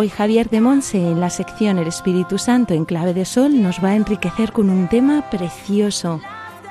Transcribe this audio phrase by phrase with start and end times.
[0.00, 3.84] Hoy Javier de Monse en la sección El Espíritu Santo en clave de sol nos
[3.84, 6.22] va a enriquecer con un tema precioso.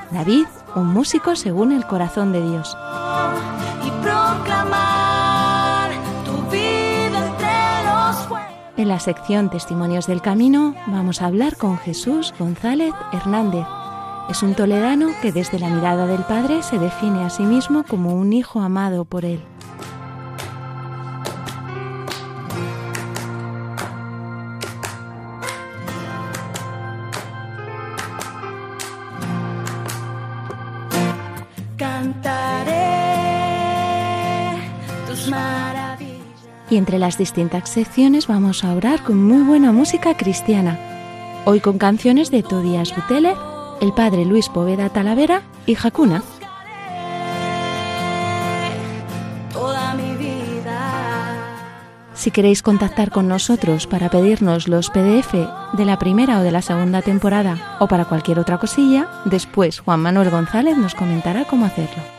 [0.09, 2.75] David, un músico según el corazón de Dios.
[3.85, 5.91] y proclamar
[6.25, 8.73] tu vida entre los pueblos.
[8.77, 13.67] En la sección Testimonios del Camino vamos a hablar con Jesús González Hernández.
[14.27, 18.15] Es un toledano que desde la mirada del Padre se define a sí mismo como
[18.15, 19.39] un hijo amado por él.
[36.79, 40.79] Entre las distintas secciones vamos a orar con muy buena música cristiana.
[41.45, 43.35] Hoy con canciones de Todías Buteler,
[43.81, 46.23] el padre Luis Poveda Talavera y Jacuna.
[52.13, 55.33] Si queréis contactar con nosotros para pedirnos los PDF
[55.73, 60.01] de la primera o de la segunda temporada o para cualquier otra cosilla, después Juan
[60.01, 62.18] Manuel González nos comentará cómo hacerlo.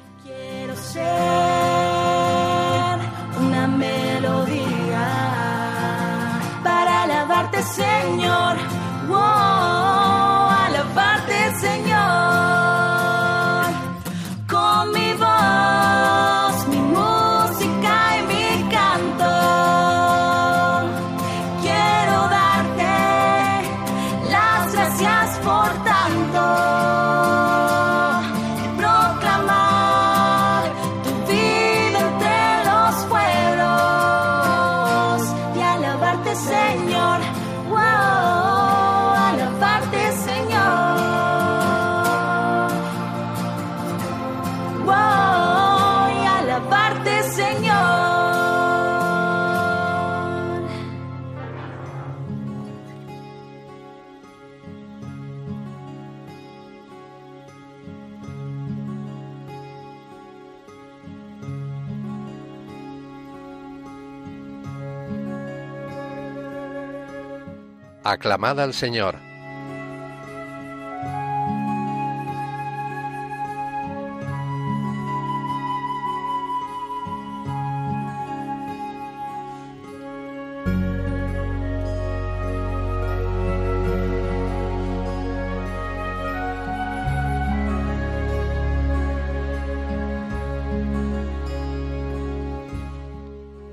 [68.11, 69.15] Aclamad al Señor.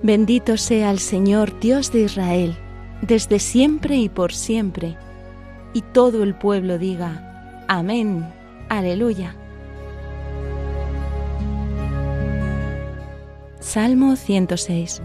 [0.01, 2.57] Bendito sea el Señor Dios de Israel,
[3.03, 4.97] desde siempre y por siempre.
[5.73, 8.27] Y todo el pueblo diga, Amén,
[8.69, 9.35] aleluya.
[13.61, 15.03] Salmo 106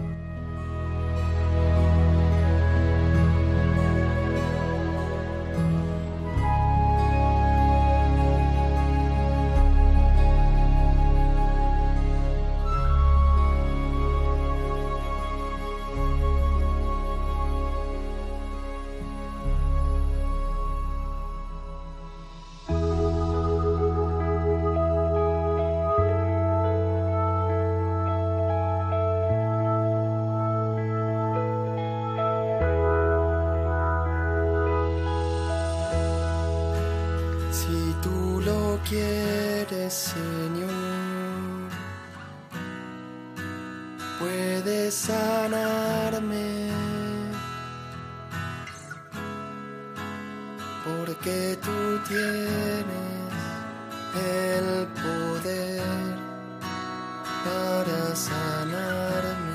[39.94, 41.70] Señor,
[44.18, 46.68] puedes sanarme.
[50.84, 52.84] Porque tú tienes
[54.16, 54.66] el
[55.00, 55.82] poder
[57.44, 59.54] para sanarme.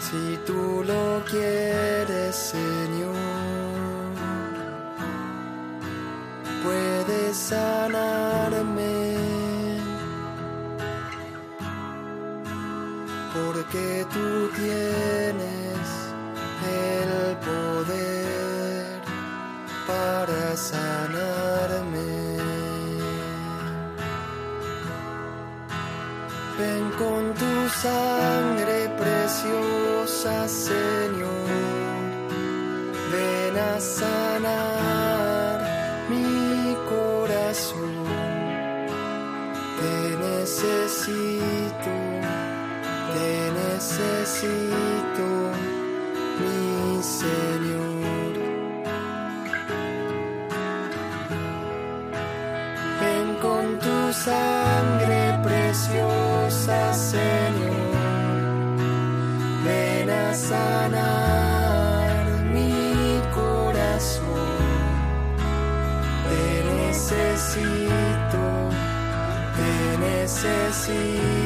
[0.00, 1.81] Si tú lo quieres,
[54.24, 57.72] sangre preciosa, Señor.
[59.64, 62.14] Ven a sanar
[62.54, 64.48] mi corazón.
[66.28, 68.42] Te necesito,
[69.58, 69.74] te
[70.06, 71.41] necesito,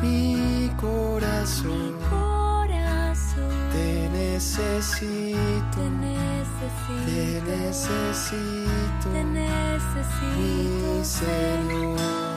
[0.00, 1.94] mi corazón.
[2.08, 3.50] corazón.
[3.72, 5.38] Te necesito,
[5.74, 12.29] Te te necesito, necesito, te mi necesito, Señor.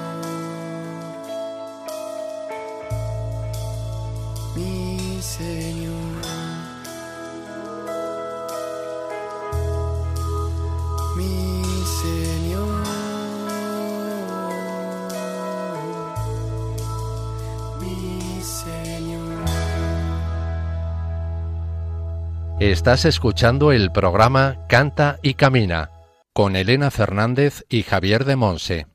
[22.71, 25.91] Estás escuchando el programa Canta y Camina
[26.31, 28.87] con Elena Fernández y Javier de Monse.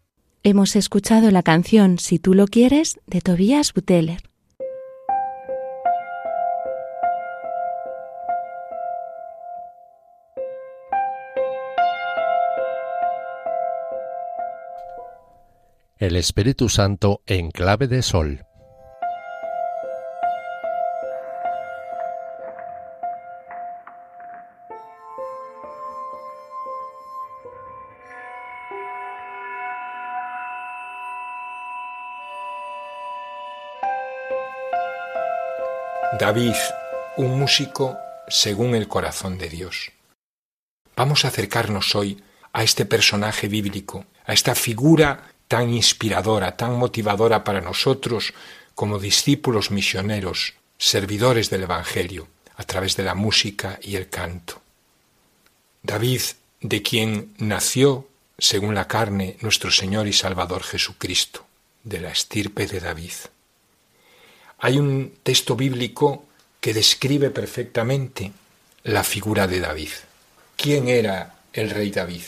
[0.42, 4.22] Hemos escuchado la canción Si tú lo quieres de Tobias Buteler.
[15.98, 18.47] El Espíritu Santo en clave de sol.
[36.18, 36.56] David,
[37.16, 37.96] un músico
[38.26, 39.92] según el corazón de Dios.
[40.96, 42.20] Vamos a acercarnos hoy
[42.52, 48.34] a este personaje bíblico, a esta figura tan inspiradora, tan motivadora para nosotros
[48.74, 54.60] como discípulos misioneros, servidores del Evangelio, a través de la música y el canto.
[55.84, 56.22] David,
[56.60, 61.46] de quien nació, según la carne, nuestro Señor y Salvador Jesucristo,
[61.84, 63.14] de la estirpe de David.
[64.60, 66.24] Hay un texto bíblico
[66.60, 68.32] que describe perfectamente
[68.82, 69.90] la figura de David.
[70.56, 72.22] ¿Quién era el rey David?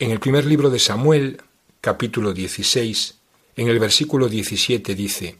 [0.00, 1.40] En el primer libro de Samuel,
[1.80, 3.14] capítulo 16,
[3.54, 5.36] en el versículo 17 dice,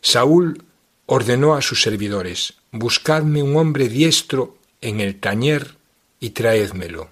[0.00, 0.64] Saúl
[1.04, 5.76] ordenó a sus servidores, buscadme un hombre diestro en el tañer
[6.18, 7.10] y traédmelo.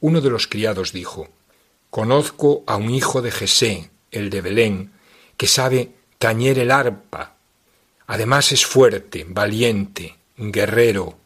[0.00, 1.28] Uno de los criados dijo,
[1.90, 4.92] Conozco a un hijo de Jesé, el de Belén,
[5.36, 5.90] que sabe
[6.22, 7.34] tañer el arpa.
[8.06, 11.18] Además es fuerte, valiente, guerrero,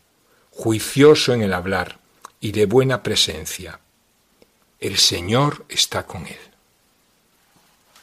[0.50, 1.98] juicioso en el hablar
[2.40, 3.78] y de buena presencia.
[4.80, 6.38] El Señor está con él.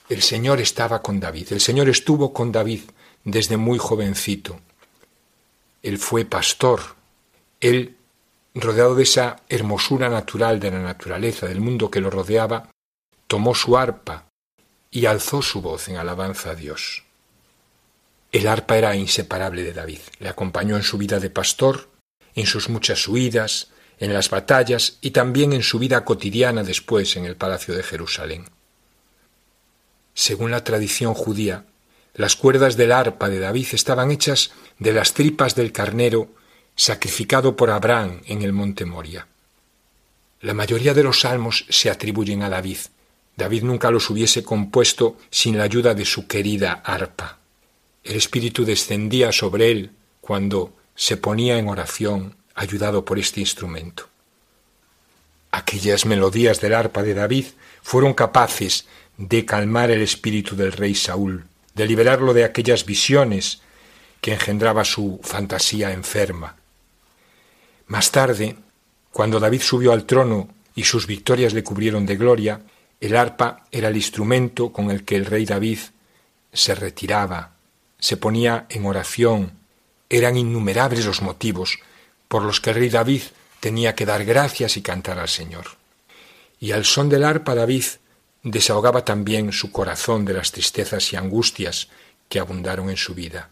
[0.07, 2.81] El Señor estaba con David, el Señor estuvo con David
[3.23, 4.59] desde muy jovencito.
[5.81, 6.79] Él fue pastor,
[7.59, 7.97] él,
[8.53, 12.69] rodeado de esa hermosura natural de la naturaleza, del mundo que lo rodeaba,
[13.25, 14.27] tomó su arpa
[14.93, 17.03] y alzó su voz en alabanza a Dios.
[18.31, 21.89] El arpa era inseparable de David, le acompañó en su vida de pastor,
[22.35, 27.25] en sus muchas huidas, en las batallas y también en su vida cotidiana después en
[27.25, 28.45] el palacio de Jerusalén.
[30.13, 31.65] Según la tradición judía,
[32.13, 36.29] las cuerdas del arpa de David estaban hechas de las tripas del carnero
[36.75, 39.27] sacrificado por Abraham en el monte Moria.
[40.39, 42.77] La mayoría de los salmos se atribuyen a David.
[43.35, 47.39] David nunca los hubiese compuesto sin la ayuda de su querida arpa.
[48.03, 54.07] El Espíritu descendía sobre él cuando se ponía en oración ayudado por este instrumento.
[55.51, 57.45] Aquellas melodías del arpa de David
[57.81, 58.85] fueron capaces
[59.17, 63.61] de calmar el espíritu del rey Saúl, de liberarlo de aquellas visiones
[64.21, 66.55] que engendraba su fantasía enferma.
[67.87, 68.55] Más tarde,
[69.11, 72.61] cuando David subió al trono y sus victorias le cubrieron de gloria,
[73.03, 75.79] el arpa era el instrumento con el que el rey David
[76.53, 77.51] se retiraba,
[77.99, 79.51] se ponía en oración.
[80.09, 81.79] Eran innumerables los motivos
[82.29, 83.23] por los que el rey David
[83.59, 85.65] tenía que dar gracias y cantar al Señor.
[86.61, 87.83] Y al son del arpa David
[88.41, 91.89] desahogaba también su corazón de las tristezas y angustias
[92.29, 93.49] que abundaron en su vida.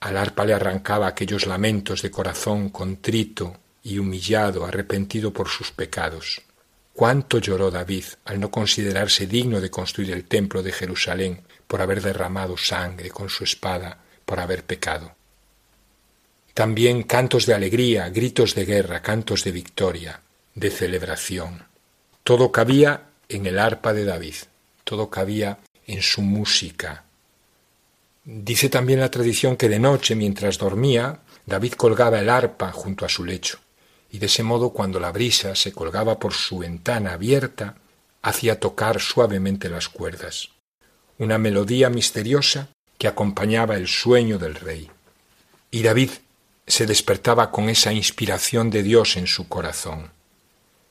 [0.00, 6.42] Al arpa le arrancaba aquellos lamentos de corazón contrito y humillado, arrepentido por sus pecados.
[7.00, 12.02] Cuánto lloró David al no considerarse digno de construir el templo de Jerusalén por haber
[12.02, 15.14] derramado sangre con su espada, por haber pecado.
[16.52, 20.20] También cantos de alegría, gritos de guerra, cantos de victoria,
[20.54, 21.64] de celebración.
[22.22, 24.34] Todo cabía en el arpa de David,
[24.84, 27.04] todo cabía en su música.
[28.26, 33.08] Dice también la tradición que de noche, mientras dormía, David colgaba el arpa junto a
[33.08, 33.58] su lecho,
[34.10, 37.76] y de ese modo cuando la brisa se colgaba por su ventana abierta,
[38.22, 40.50] hacía tocar suavemente las cuerdas,
[41.18, 44.90] una melodía misteriosa que acompañaba el sueño del rey.
[45.70, 46.10] Y David
[46.66, 50.10] se despertaba con esa inspiración de Dios en su corazón.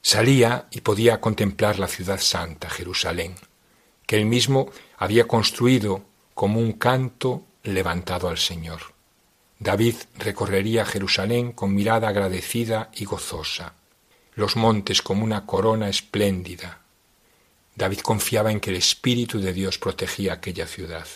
[0.01, 3.35] Salía y podía contemplar la ciudad santa, Jerusalén,
[4.05, 8.79] que él mismo había construido como un canto levantado al Señor.
[9.59, 13.73] David recorrería Jerusalén con mirada agradecida y gozosa,
[14.35, 16.79] los montes como una corona espléndida.
[17.75, 21.07] David confiaba en que el Espíritu de Dios protegía aquella ciudad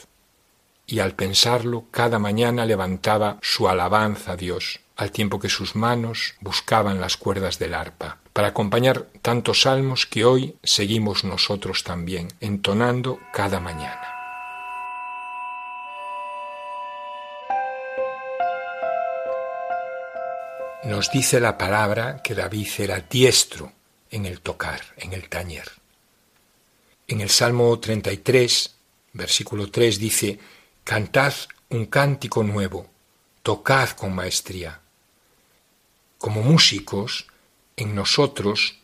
[0.85, 6.35] y al pensarlo cada mañana levantaba su alabanza a Dios, al tiempo que sus manos
[6.41, 13.19] buscaban las cuerdas del arpa, para acompañar tantos salmos que hoy seguimos nosotros también, entonando
[13.31, 14.12] cada mañana.
[20.85, 23.71] Nos dice la palabra que David era diestro
[24.11, 25.71] en el tocar, en el tañer.
[27.07, 28.75] En el Salmo 33,
[29.13, 30.39] versículo 3 dice,
[30.83, 31.33] Cantad
[31.69, 32.89] un cántico nuevo,
[33.43, 34.81] tocad con maestría.
[36.17, 37.27] Como músicos,
[37.77, 38.79] en nosotros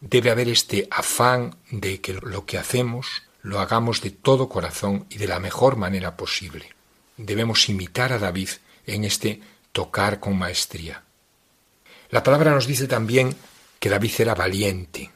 [0.00, 5.16] debe haber este afán de que lo que hacemos lo hagamos de todo corazón y
[5.16, 6.70] de la mejor manera posible.
[7.16, 8.50] Debemos imitar a David
[8.86, 9.40] en este
[9.72, 11.02] tocar con maestría.
[12.10, 13.34] La palabra nos dice también
[13.78, 15.10] que David era valiente,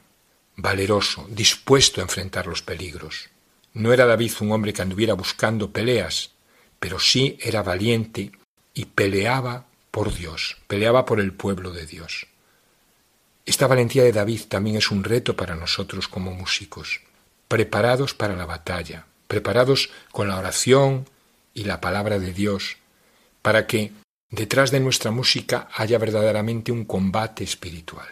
[0.57, 3.31] valeroso, dispuesto a enfrentar los peligros.
[3.73, 6.31] No era David un hombre que anduviera buscando peleas,
[6.79, 8.31] pero sí era valiente
[8.73, 12.29] y peleaba por Dios, peleaba por el pueblo de Dios.
[13.47, 17.01] Esta valentía de David también es un reto para nosotros como músicos,
[17.49, 21.09] preparados para la batalla, preparados con la oración
[21.53, 22.77] y la palabra de Dios,
[23.43, 23.93] para que
[24.35, 28.09] detrás de nuestra música haya verdaderamente un combate espiritual.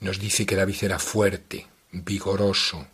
[0.00, 2.86] Nos dice que David era fuerte, vigoroso,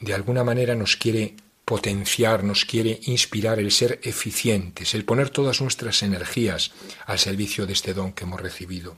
[0.00, 5.60] de alguna manera nos quiere potenciar, nos quiere inspirar el ser eficientes, el poner todas
[5.62, 6.72] nuestras energías
[7.06, 8.96] al servicio de este don que hemos recibido.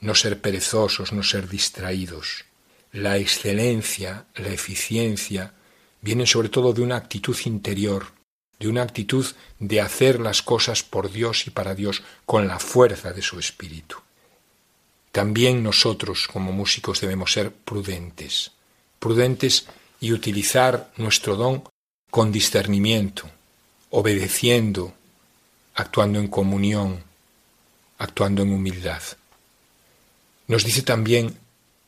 [0.00, 2.44] No ser perezosos, no ser distraídos.
[2.92, 5.54] La excelencia, la eficiencia,
[6.02, 8.08] vienen sobre todo de una actitud interior,
[8.58, 9.26] de una actitud
[9.58, 13.96] de hacer las cosas por Dios y para Dios con la fuerza de su espíritu.
[15.12, 18.50] También nosotros como músicos debemos ser prudentes,
[18.98, 19.66] prudentes
[20.00, 21.62] y utilizar nuestro don
[22.10, 23.30] con discernimiento,
[23.90, 24.92] obedeciendo,
[25.74, 27.02] actuando en comunión,
[27.98, 29.02] actuando en humildad.
[30.46, 31.38] Nos dice también,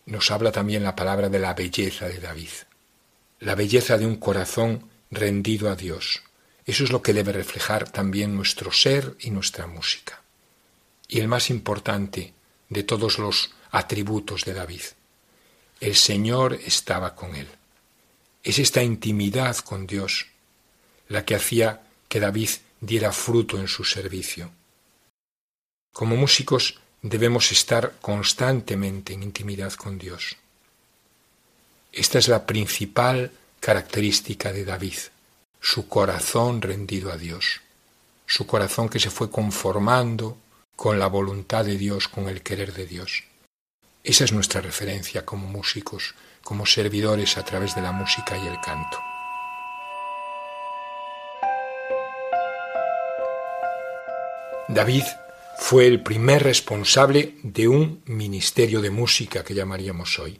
[0.06, 2.50] nos habla también la palabra de la belleza de David,
[3.40, 6.22] la belleza de un corazón rendido a Dios.
[6.66, 10.20] Eso es lo que debe reflejar también nuestro ser y nuestra música.
[11.06, 12.34] Y el más importante
[12.68, 14.82] de todos los atributos de David,
[15.80, 17.46] el Señor estaba con él.
[18.42, 20.26] Es esta intimidad con Dios
[21.08, 24.50] la que hacía que David diera fruto en su servicio.
[25.92, 30.36] Como músicos debemos estar constantemente en intimidad con Dios.
[31.92, 33.30] Esta es la principal
[33.60, 34.98] característica de David,
[35.60, 37.60] su corazón rendido a Dios,
[38.26, 40.36] su corazón que se fue conformando
[40.74, 43.24] con la voluntad de Dios, con el querer de Dios.
[44.04, 48.60] Esa es nuestra referencia como músicos, como servidores a través de la música y el
[48.60, 48.98] canto.
[54.68, 55.04] David
[55.58, 60.38] fue el primer responsable de un ministerio de música que llamaríamos hoy.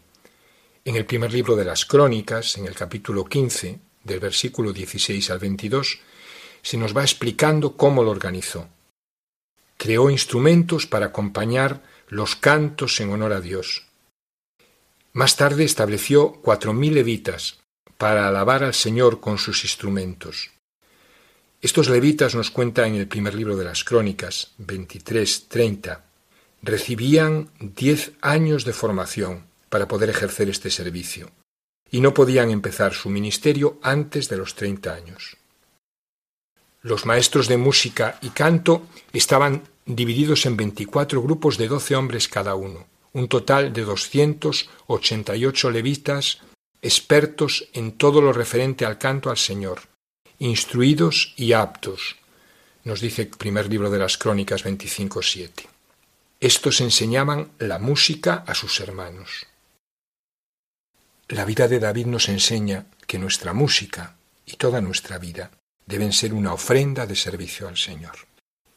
[0.84, 5.38] En el primer libro de las Crónicas, en el capítulo 15, del versículo 16 al
[5.38, 5.98] 22,
[6.62, 8.68] se nos va explicando cómo lo organizó.
[9.76, 13.86] Creó instrumentos para acompañar los cantos en honor a Dios.
[15.12, 17.58] Más tarde estableció cuatro mil levitas
[17.98, 20.50] para alabar al Señor con sus instrumentos.
[21.60, 26.00] Estos levitas nos cuenta en el primer libro de las Crónicas, 23-30,
[26.62, 31.30] recibían diez años de formación para poder ejercer este servicio
[31.96, 35.38] y no podían empezar su ministerio antes de los treinta años.
[36.82, 42.54] Los maestros de música y canto estaban divididos en veinticuatro grupos de doce hombres cada
[42.54, 46.42] uno, un total de doscientos ochenta y ocho levitas
[46.82, 49.80] expertos en todo lo referente al canto al Señor,
[50.38, 52.16] instruidos y aptos,
[52.84, 55.64] nos dice el primer libro de las Crónicas 25.7.
[56.40, 59.46] Estos enseñaban la música a sus hermanos.
[61.28, 65.50] La vida de David nos enseña que nuestra música y toda nuestra vida
[65.84, 68.14] deben ser una ofrenda de servicio al Señor.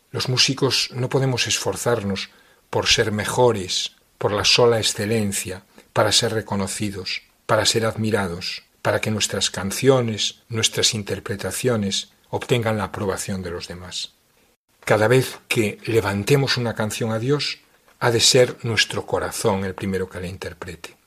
[0.09, 2.31] Los músicos no podemos esforzarnos
[2.71, 9.11] por ser mejores, por la sola excelencia, para ser reconocidos, para ser admirados, para que
[9.11, 14.13] nuestras canciones, nuestras interpretaciones obtengan la aprobación de los demás.
[14.83, 17.59] Cada vez que levantemos una canción a Dios,
[17.99, 20.98] ha de ser nuestro corazón el primero que la interprete.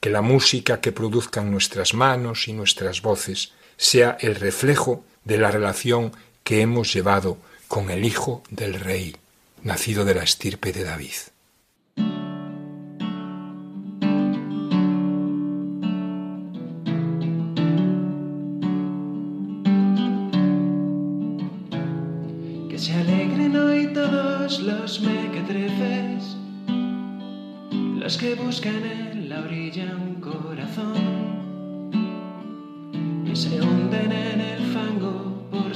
[0.00, 5.50] Que la música que produzcan nuestras manos y nuestras voces sea el reflejo de la
[5.50, 6.12] relación
[6.44, 9.16] que hemos llevado con el Hijo del Rey,
[9.62, 11.35] nacido de la estirpe de David.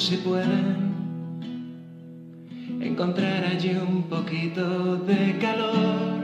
[0.01, 0.95] Si pueden
[2.81, 6.21] encontrar allí un poquito de calor.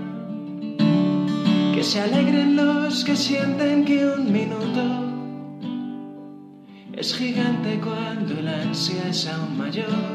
[1.75, 4.83] Que se alegren los que sienten que un minuto
[6.95, 10.15] es gigante cuando la ansia es aún mayor.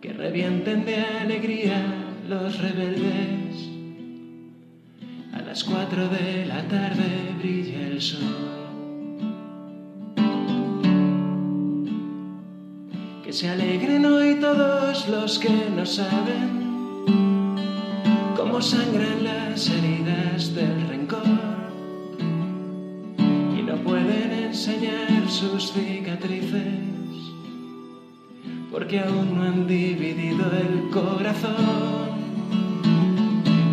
[0.00, 1.82] Que revienten de alegría
[2.28, 3.68] los rebeldes.
[5.32, 8.59] A las cuatro de la tarde brilla el sol.
[13.30, 17.04] Que se alegren hoy todos los que no saben
[18.34, 21.38] cómo sangran las heridas del rencor
[23.56, 26.74] y no pueden enseñar sus cicatrices
[28.72, 32.18] porque aún no han dividido el corazón.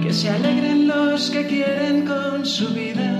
[0.03, 3.11] Que se alegren los que quieren con su vida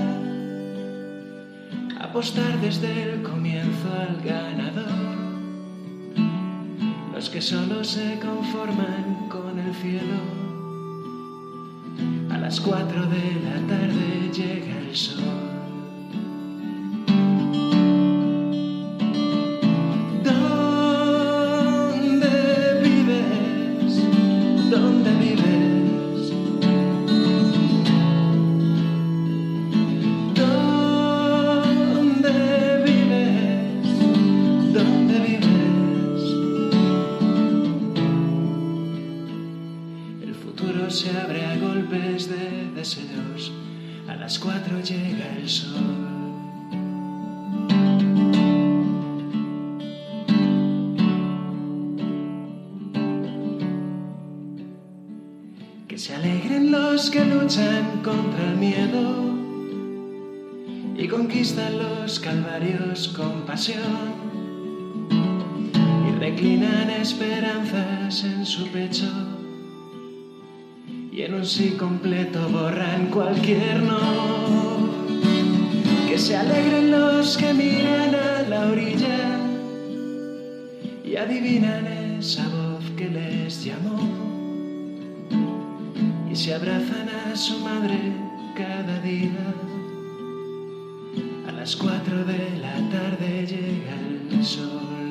[2.00, 4.87] apostar desde el comienzo al ganador
[7.18, 10.20] los que solo se conforman con el cielo.
[12.30, 15.57] A las cuatro de la tarde llega el sol.
[66.06, 69.06] Y reclinan esperanzas en su pecho
[71.12, 74.88] y en un sí completo borran cualquier no.
[76.08, 79.38] Que se alegren los que miran a la orilla
[81.04, 81.86] y adivinan
[82.18, 83.98] esa voz que les llamó
[86.30, 87.98] y se abrazan a su madre
[88.56, 89.77] cada día.
[91.68, 93.94] Las cuatro de la tarde llega
[94.32, 95.07] el sol.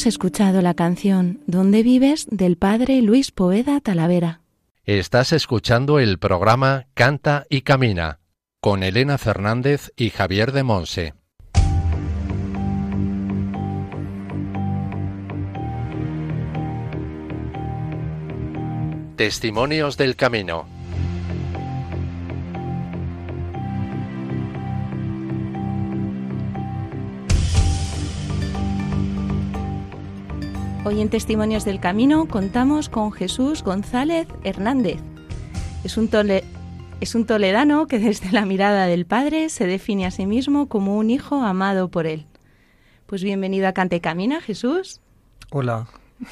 [0.00, 2.26] Hemos escuchado la canción ¿Dónde vives?
[2.30, 4.40] del padre Luis Poeda Talavera.
[4.86, 8.18] Estás escuchando el programa Canta y Camina
[8.62, 11.14] con Elena Fernández y Javier de Monse.
[19.16, 20.79] Testimonios del Camino.
[30.90, 34.98] Hoy en Testimonios del Camino contamos con Jesús González Hernández.
[35.84, 36.42] Es un, tole-
[37.00, 40.96] es un toledano que desde la mirada del Padre se define a sí mismo como
[40.96, 42.26] un hijo amado por él.
[43.06, 45.00] Pues bienvenido a Cante y Camina, Jesús.
[45.52, 45.86] Hola,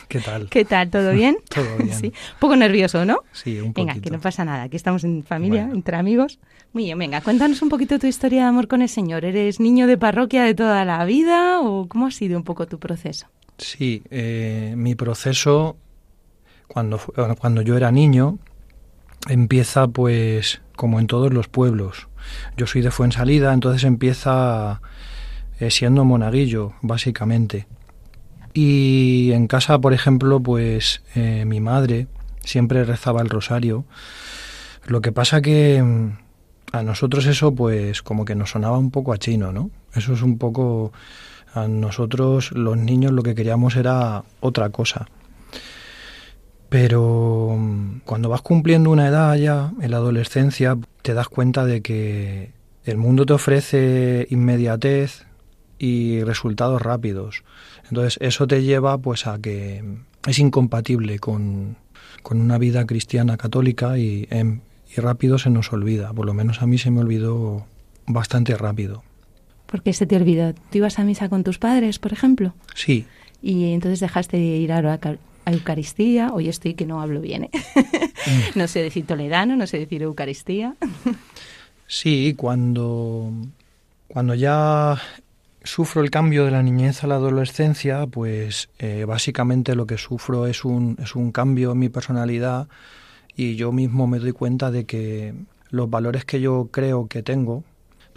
[0.08, 0.48] ¿qué tal?
[0.50, 0.90] ¿Qué tal?
[0.90, 1.36] ¿Todo bien?
[1.48, 1.94] Todo bien.
[1.94, 2.06] Sí.
[2.08, 3.20] Un poco nervioso, ¿no?
[3.30, 4.10] Sí, un Venga, poquito.
[4.10, 4.64] que no pasa nada.
[4.64, 5.76] Aquí estamos en familia, Bueno.
[5.76, 6.40] entre amigos.
[6.72, 9.24] Muy bien, venga, cuéntanos un poquito tu historia de amor con el Señor.
[9.24, 12.80] ¿Eres niño de parroquia de toda la vida o cómo ha sido un poco tu
[12.80, 13.28] proceso?
[13.58, 15.76] Sí, eh, mi proceso
[16.68, 17.00] cuando,
[17.38, 18.38] cuando yo era niño
[19.28, 22.08] empieza pues como en todos los pueblos.
[22.56, 24.80] Yo soy de Fuensalida, entonces empieza
[25.58, 27.66] eh, siendo monaguillo, básicamente.
[28.54, 32.06] Y en casa, por ejemplo, pues eh, mi madre
[32.44, 33.84] siempre rezaba el rosario.
[34.86, 36.10] Lo que pasa que mm,
[36.72, 39.70] a nosotros eso pues como que nos sonaba un poco a chino, ¿no?
[39.94, 40.92] Eso es un poco
[41.54, 45.06] a nosotros los niños lo que queríamos era otra cosa.
[46.68, 51.80] Pero mm, cuando vas cumpliendo una edad ya, en la adolescencia, te das cuenta de
[51.80, 52.52] que
[52.84, 55.24] el mundo te ofrece inmediatez
[55.78, 57.44] y resultados rápidos.
[57.88, 59.82] Entonces eso te lleva pues a que
[60.26, 61.76] es incompatible con,
[62.22, 64.60] con una vida cristiana católica y, em,
[64.94, 66.12] y rápido se nos olvida.
[66.12, 67.66] Por lo menos a mí se me olvidó
[68.06, 69.04] bastante rápido.
[69.68, 70.54] ¿Por qué se te olvidó?
[70.54, 72.54] ¿Tú ibas a misa con tus padres, por ejemplo?
[72.74, 73.04] Sí,
[73.42, 74.98] Y entonces dejaste de ir a, la
[75.44, 76.32] a Eucaristía.
[76.32, 77.44] Hoy estoy que no hablo bien.
[77.44, 77.50] ¿eh?
[78.54, 80.74] no sé decir toledano, no sé decir Eucaristía.
[81.86, 83.30] Sí, cuando,
[84.08, 85.00] cuando ya
[85.62, 90.46] sufro el cambio de la niñez a la adolescencia, pues eh, básicamente lo que sufro
[90.46, 92.68] es un, es un cambio en mi personalidad
[93.36, 95.34] y yo mismo me doy cuenta de que
[95.70, 97.64] los valores que yo creo que tengo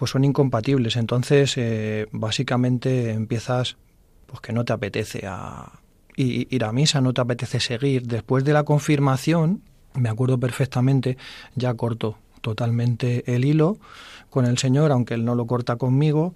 [0.01, 0.95] pues son incompatibles.
[0.95, 3.77] Entonces, eh, básicamente empiezas
[4.25, 5.73] pues que no te apetece a
[6.15, 8.07] ir a misa, no te apetece seguir.
[8.07, 9.61] Después de la confirmación,
[9.93, 11.17] me acuerdo perfectamente,
[11.53, 13.77] ya corto totalmente el hilo
[14.31, 16.33] con el Señor, aunque Él no lo corta conmigo,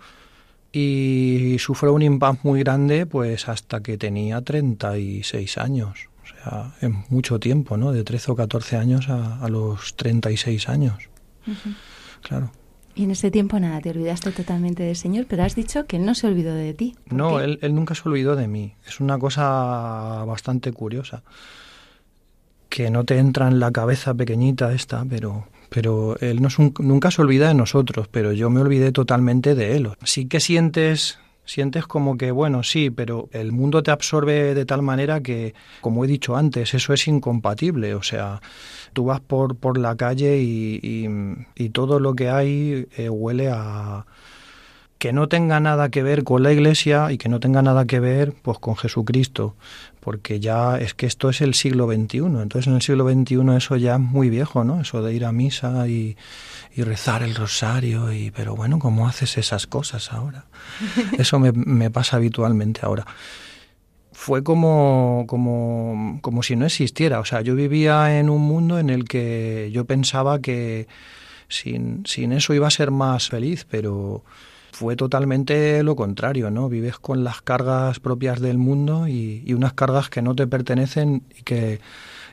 [0.71, 6.09] y sufro un impasse muy grande pues hasta que tenía 36 años.
[6.21, 7.91] O sea, es mucho tiempo, ¿no?
[7.93, 11.09] De 13 o 14 años a, a los 36 años.
[12.21, 12.51] Claro.
[12.95, 16.05] Y en ese tiempo nada, te olvidaste totalmente del Señor, pero has dicho que Él
[16.05, 16.95] no se olvidó de ti.
[17.09, 18.73] ¿Por No, él, él nunca se olvidó de mí.
[18.87, 21.21] Es una cosa bastante curiosa.
[22.69, 26.73] Que no te entra en la cabeza pequeñita esta, pero, pero él no es un-
[26.79, 29.89] nunca se olvida de nosotros, pero yo me olvidé totalmente de él.
[30.03, 34.81] Sí que sientes, sientes como que, bueno, sí, pero el mundo te absorbe de tal
[34.81, 37.95] manera que, como he dicho antes, eso es incompatible.
[37.95, 38.41] O sea,
[38.93, 41.07] tú vas por, por la calle y, y-
[41.55, 44.05] y todo lo que hay eh, huele a,
[45.05, 47.99] que no tenga nada que ver con la iglesia y que no tenga nada que
[47.99, 49.53] ver pues con Jesucristo,
[49.99, 53.75] porque ya es que esto es el siglo XXI, entonces en el siglo XXI eso
[53.75, 54.81] ya es muy viejo, ¿no?
[54.81, 56.17] Eso de ir a misa y,
[56.75, 60.45] y rezar el rosario, y pero bueno, ¿cómo haces esas cosas ahora?
[61.19, 63.05] Eso me, me pasa habitualmente ahora.
[64.11, 68.89] Fue como, como, como si no existiera, o sea, yo vivía en un mundo en
[68.89, 70.87] el que yo pensaba que
[71.47, 74.23] sin, sin eso iba a ser más feliz, pero
[74.75, 76.67] fue totalmente lo contrario, ¿no?
[76.67, 81.23] Vives con las cargas propias del mundo y, y unas cargas que no te pertenecen
[81.33, 81.79] y que,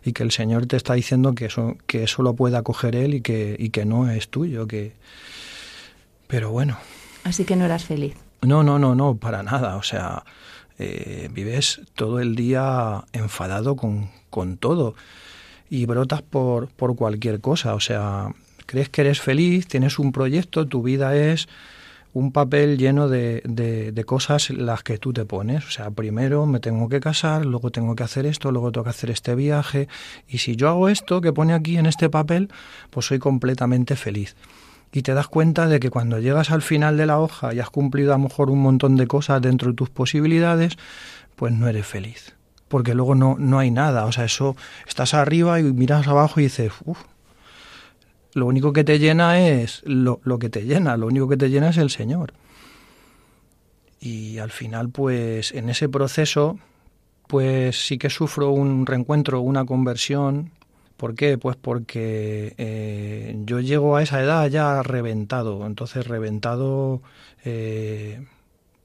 [0.05, 3.15] y que el Señor te está diciendo que eso, que eso lo puede acoger Él
[3.15, 4.93] y que, y que no es tuyo, que...
[6.27, 6.79] Pero bueno,
[7.23, 8.15] Así que no eras feliz.
[8.41, 9.77] no, no, no, no, para nada.
[9.77, 10.25] O sea,
[10.81, 14.97] eh, vives todo el día enfadado con, con todo
[15.71, 17.75] y brotas por, por cualquier cosa.
[17.75, 18.35] O sea,
[18.67, 21.47] crees que eres feliz, tienes un proyecto, tu vida es
[22.13, 25.67] un papel lleno de, de, de cosas las que tú te pones.
[25.67, 28.91] O sea, primero me tengo que casar, luego tengo que hacer esto, luego tengo que
[28.91, 29.89] hacer este viaje.
[30.29, 32.51] Y si yo hago esto que pone aquí en este papel,
[32.91, 34.37] pues soy completamente feliz
[34.93, 37.71] y te das cuenta de que cuando llegas al final de la hoja y has
[37.71, 40.77] cumplido a lo mejor un montón de cosas dentro de tus posibilidades,
[41.35, 42.37] pues no eres feliz.
[42.69, 44.05] Porque luego no, no hay nada.
[44.05, 44.55] O sea, eso
[44.87, 47.01] estás arriba y miras abajo y dices, uff,
[48.35, 51.51] lo único que te llena es lo, lo que te llena, lo único que te
[51.51, 52.33] llena es el Señor.
[54.01, 56.59] Y al final, pues en ese proceso,
[57.29, 60.51] pues sí que sufro un reencuentro, una conversión,
[61.03, 61.37] ¿Por qué?
[61.37, 67.03] Pues porque eh, yo llego a esa edad ya reventado, entonces reventado
[67.45, 68.25] eh,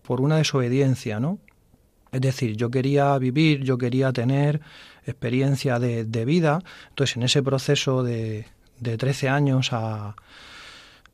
[0.02, 1.38] por una desobediencia, ¿no?
[2.12, 4.62] Es decir, yo quería vivir, yo quería tener
[5.06, 8.48] experiencia de, de vida, entonces en ese proceso de,
[8.80, 10.16] de 13 años a,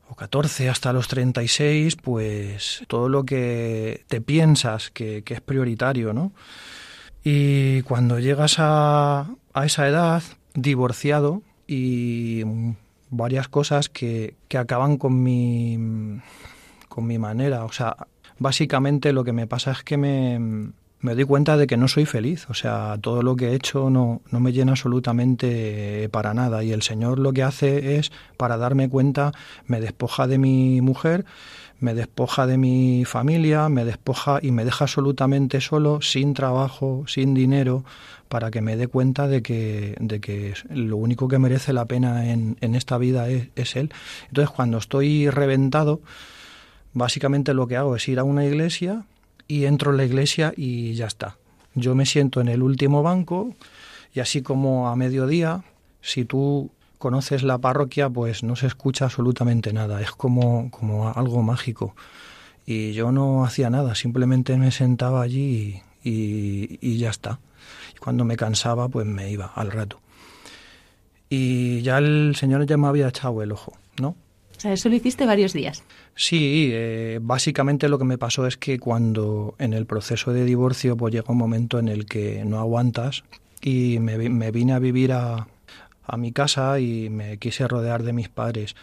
[0.08, 6.12] o 14 hasta los 36, pues todo lo que te piensas que, que es prioritario,
[6.12, 6.32] ¿no?
[7.22, 10.22] Y cuando llegas a, a esa edad,
[10.54, 12.42] divorciado y
[13.10, 16.20] varias cosas que, que acaban con mi,
[16.88, 17.64] con mi manera.
[17.64, 17.96] O sea,
[18.38, 20.72] básicamente lo que me pasa es que me,
[21.04, 22.46] me doy cuenta de que no soy feliz.
[22.48, 26.64] O sea, todo lo que he hecho no, no me llena absolutamente para nada.
[26.64, 29.32] Y el Señor lo que hace es, para darme cuenta,
[29.66, 31.26] me despoja de mi mujer,
[31.78, 37.34] me despoja de mi familia, me despoja y me deja absolutamente solo, sin trabajo, sin
[37.34, 37.84] dinero,
[38.30, 42.30] para que me dé cuenta de que, de que lo único que merece la pena
[42.30, 43.92] en, en esta vida es, es, Él.
[44.28, 46.00] Entonces, cuando estoy reventado,
[46.94, 49.04] básicamente lo que hago es ir a una iglesia
[49.48, 51.36] y entro en la iglesia y ya está.
[51.74, 53.54] Yo me siento en el último banco
[54.12, 55.64] y así como a mediodía,
[56.00, 61.42] si tú conoces la parroquia, pues no se escucha absolutamente nada, es como, como algo
[61.42, 61.94] mágico.
[62.64, 67.40] Y yo no hacía nada, simplemente me sentaba allí y, y, ya está.
[67.94, 70.00] Y cuando me cansaba, pues me iba al rato.
[71.28, 74.16] Y ya el Señor ya me había echado el ojo, ¿no?
[74.64, 75.82] Sea, eso lo hiciste varios días.
[76.14, 80.96] Sí, eh, básicamente lo que me pasó es que cuando en el proceso de divorcio
[80.96, 83.24] pues llega un momento en el que no aguantas
[83.60, 84.16] y me,
[84.50, 85.48] vine a vivir a,
[86.06, 88.74] a mi casa y me quise rodear de mis padres.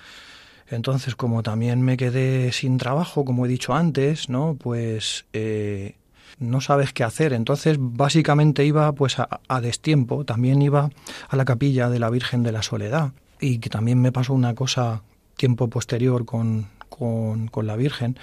[0.70, 4.58] Entonces, como también me quedé sin trabajo, como he dicho antes, ¿no?
[4.62, 5.96] Pues eh,
[6.38, 7.34] no sabes qué hacer.
[7.34, 10.26] Entonces, básicamente iba pues a, a, destiempo.
[10.26, 10.92] También iba
[11.28, 13.14] a la capilla de la Virgen de la Soledad.
[13.40, 15.02] Y que también me pasó una cosa
[15.42, 18.16] tiempo posterior con, con, con la Virgen.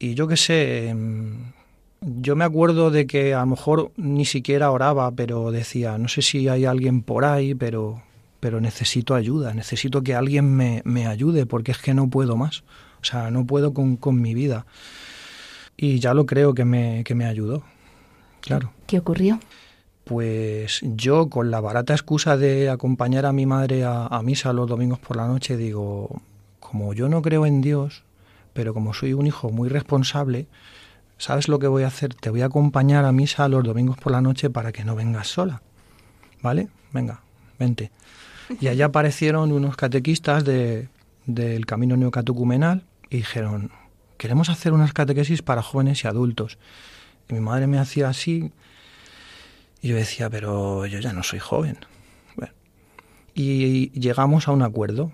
[0.00, 0.92] Y yo qué sé,
[2.00, 6.22] yo me acuerdo de que a lo mejor ni siquiera oraba, pero decía, no sé
[6.22, 8.02] si hay alguien por ahí, pero,
[8.40, 12.64] pero necesito ayuda, necesito que alguien me, me ayude, porque es que no puedo más.
[13.00, 14.66] O sea, no puedo con, con mi vida.
[15.76, 17.62] Y ya lo creo que me, que me ayudó.
[18.40, 18.72] Claro.
[18.88, 19.38] ¿Qué ocurrió?
[20.12, 24.98] Pues yo, con la barata excusa de acompañar a mi madre a, misa los domingos
[24.98, 26.20] por la noche, digo,
[26.60, 28.02] como yo no creo en Dios,
[28.52, 30.48] pero como soy un hijo muy responsable,
[31.16, 32.12] ¿sabes lo que voy a hacer?
[32.12, 35.28] Te voy a acompañar a misa los domingos por la noche para que no vengas
[35.28, 35.62] sola.
[36.42, 36.68] ¿Vale?
[36.92, 37.22] Venga,
[37.58, 37.90] vente.
[38.60, 40.88] Y allá aparecieron unos catequistas de,
[41.24, 43.70] del camino neocatucumenal y dijeron,
[44.18, 46.58] queremos hacer unas catequesis para jóvenes y adultos.
[47.30, 48.52] Y mi madre me hacía así
[49.82, 51.76] y yo decía, pero yo ya no soy joven.
[52.36, 52.54] Bueno,
[53.34, 55.12] y llegamos a un acuerdo.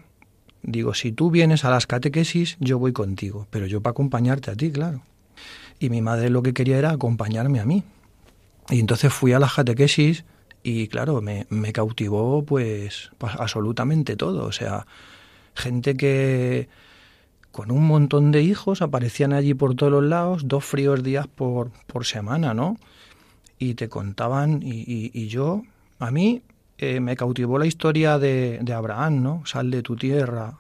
[0.63, 4.57] Digo, si tú vienes a las catequesis, yo voy contigo, pero yo para acompañarte a
[4.57, 5.03] ti, claro.
[5.81, 7.83] Y mi madre lo que quería era acompañarme a mí.
[8.69, 10.25] Y entonces fui a las catequesis
[10.63, 14.45] y claro, me, me cautivó pues, pues absolutamente todo.
[14.45, 14.87] O sea,
[15.55, 16.69] gente que
[17.53, 21.71] con un montón de hijos aparecían allí por todos los lados, dos fríos días por,
[21.87, 22.77] por semana, ¿no?
[23.59, 25.63] Y te contaban, y, y, yo,
[25.99, 26.43] a mí
[26.79, 29.43] eh, me cautivó la historia de, de, Abraham, ¿no?
[29.47, 30.59] Sal de tu tierra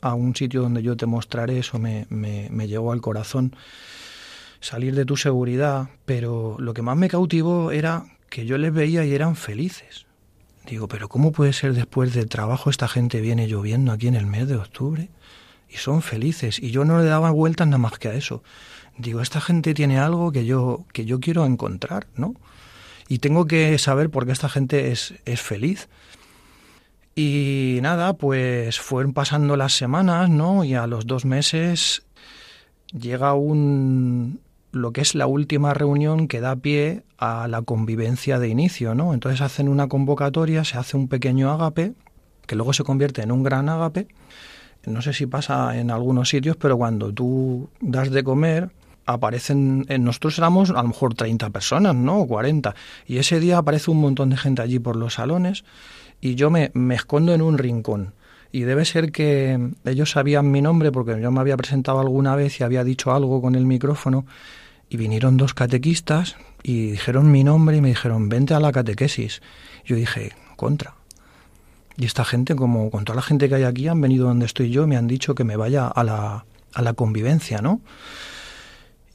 [0.00, 3.54] a un sitio donde yo te mostraré, eso me, me, me llegó al corazón.
[4.60, 9.04] Salir de tu seguridad, pero lo que más me cautivó era que yo les veía
[9.04, 10.06] y eran felices.
[10.66, 14.26] Digo, pero ¿cómo puede ser después del trabajo esta gente viene lloviendo aquí en el
[14.26, 15.08] mes de octubre?
[15.68, 16.58] Y son felices.
[16.58, 18.42] Y yo no le daba vueltas nada más que a eso.
[18.98, 22.34] Digo, esta gente tiene algo que yo, que yo quiero encontrar, ¿no?
[23.08, 25.88] Y tengo que saber por qué esta gente es, es feliz.
[27.14, 30.64] Y nada, pues fueron pasando las semanas, ¿no?
[30.64, 32.04] Y a los dos meses
[32.92, 34.40] llega un,
[34.72, 39.14] lo que es la última reunión que da pie a la convivencia de inicio, ¿no?
[39.14, 41.94] Entonces hacen una convocatoria, se hace un pequeño ágape,
[42.46, 44.08] que luego se convierte en un gran ágape.
[44.86, 48.70] No sé si pasa en algunos sitios, pero cuando tú das de comer,
[49.06, 52.20] aparecen, en nosotros éramos a lo mejor 30 personas, ¿no?
[52.20, 52.74] O 40.
[53.06, 55.64] Y ese día aparece un montón de gente allí por los salones
[56.20, 58.14] y yo me, me escondo en un rincón.
[58.52, 62.60] Y debe ser que ellos sabían mi nombre porque yo me había presentado alguna vez
[62.60, 64.26] y había dicho algo con el micrófono
[64.88, 69.42] y vinieron dos catequistas y dijeron mi nombre y me dijeron, vente a la catequesis.
[69.84, 70.94] Yo dije, contra.
[71.96, 74.70] Y esta gente, como con toda la gente que hay aquí, han venido donde estoy
[74.70, 77.80] yo, me han dicho que me vaya a la, a la convivencia, ¿no?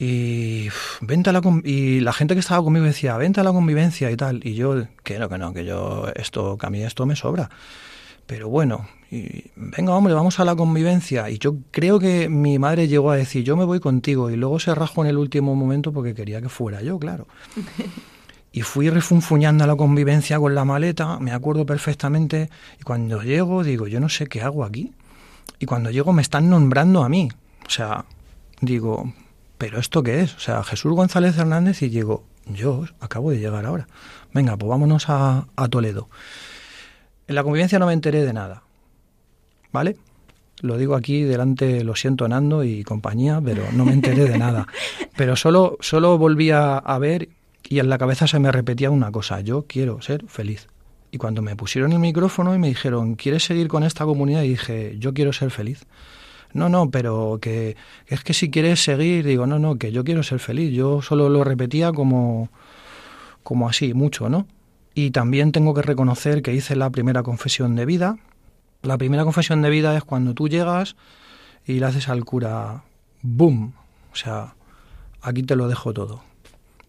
[0.03, 0.69] Y,
[1.01, 4.17] vente a la, y la gente que estaba conmigo decía, vente a la convivencia y
[4.17, 4.41] tal.
[4.43, 7.51] Y yo, que no, que no, que yo, esto, que a mí esto me sobra.
[8.25, 11.29] Pero bueno, y, venga hombre, vamos a la convivencia.
[11.29, 14.31] Y yo creo que mi madre llegó a decir, yo me voy contigo.
[14.31, 17.27] Y luego se rajó en el último momento porque quería que fuera yo, claro.
[18.53, 22.49] Y fui refunfuñando a la convivencia con la maleta, me acuerdo perfectamente.
[22.81, 24.91] Y cuando llego, digo, yo no sé qué hago aquí.
[25.59, 27.29] Y cuando llego me están nombrando a mí.
[27.65, 28.03] O sea,
[28.59, 29.13] digo,
[29.61, 30.33] ¿pero esto qué es?
[30.33, 33.87] O sea, Jesús González Hernández y digo, yo acabo de llegar ahora.
[34.33, 36.09] Venga, pues vámonos a, a Toledo.
[37.27, 38.63] En la convivencia no me enteré de nada.
[39.71, 39.97] ¿Vale?
[40.61, 44.65] Lo digo aquí delante, lo siento Nando y compañía, pero no me enteré de nada.
[45.15, 47.29] Pero solo, solo volví a, a ver
[47.69, 50.69] y en la cabeza se me repetía una cosa, yo quiero ser feliz.
[51.11, 54.41] Y cuando me pusieron el micrófono y me dijeron, ¿quieres seguir con esta comunidad?
[54.41, 55.85] Y dije, yo quiero ser feliz.
[56.53, 57.75] No, no, pero que
[58.07, 60.73] es que si quieres seguir, digo, no, no, que yo quiero ser feliz.
[60.73, 62.49] Yo solo lo repetía como,
[63.43, 64.47] como así, mucho, ¿no?
[64.93, 68.17] Y también tengo que reconocer que hice la primera confesión de vida.
[68.81, 70.95] La primera confesión de vida es cuando tú llegas
[71.65, 72.83] y le haces al cura,
[73.21, 73.73] ¡boom!
[74.11, 74.55] O sea,
[75.21, 76.23] aquí te lo dejo todo.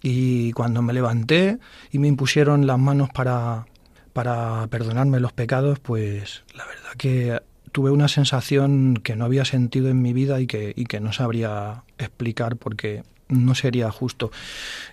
[0.03, 1.59] Y cuando me levanté
[1.93, 3.67] y me impusieron las manos para,
[4.13, 7.41] para perdonarme los pecados, pues la verdad que
[7.73, 11.13] tuve una sensación que no había sentido en mi vida y que, y que no
[11.13, 14.31] sabría explicar porque no sería justo.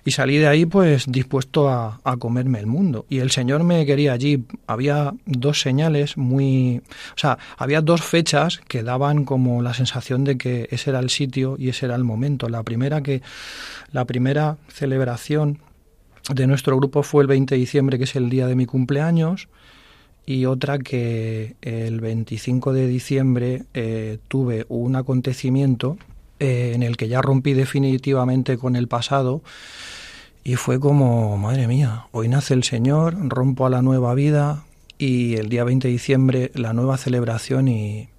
[0.06, 3.06] Y salí de ahí pues dispuesto a, a, comerme el mundo.
[3.10, 4.46] Y el Señor me quería allí.
[4.66, 6.82] Había dos señales muy...
[7.16, 11.10] O sea, había dos fechas que daban como la sensación de que ese era el
[11.10, 12.50] sitio y ese era el momento.
[12.50, 13.22] La primera que...
[13.92, 15.60] La primera celebración
[16.34, 19.48] de nuestro grupo fue el 20 de diciembre, que es el día de mi cumpleaños,
[20.30, 25.98] y otra que el 25 de diciembre eh, tuve un acontecimiento
[26.40, 29.42] eh, en el que ya rompí definitivamente con el pasado
[30.44, 34.66] y fue como, madre mía, hoy nace el Señor, rompo a la nueva vida
[35.00, 38.10] y el día 20 de diciembre la nueva celebración y,